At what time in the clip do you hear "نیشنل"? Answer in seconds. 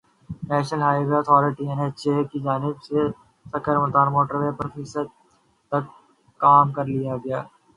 0.49-0.81